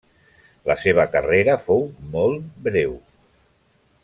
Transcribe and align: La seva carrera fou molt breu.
La 0.69 0.75
seva 0.83 1.05
carrera 1.17 1.59
fou 1.67 1.85
molt 2.17 2.51
breu. 2.69 2.97